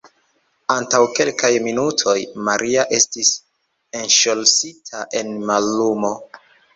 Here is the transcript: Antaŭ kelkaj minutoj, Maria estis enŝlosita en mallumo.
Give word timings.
Antaŭ 0.75 0.99
kelkaj 1.17 1.49
minutoj, 1.65 2.15
Maria 2.47 2.85
estis 2.99 3.29
enŝlosita 3.99 5.03
en 5.21 5.31
mallumo. 5.51 6.11